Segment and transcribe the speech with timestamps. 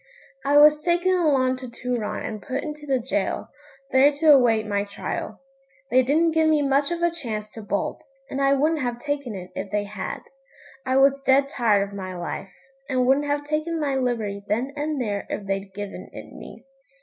[0.43, 3.49] I was taken along to Turon and put into the gaol,
[3.91, 5.41] there to await my trial.
[5.91, 9.35] They didn't give me much of a chance to bolt, and I wouldn't have taken
[9.35, 10.21] it if they had.
[10.87, 12.49] I was dead tired of my life,
[12.89, 16.65] and wouldn't have taken my liberty then and there if they'd given it me.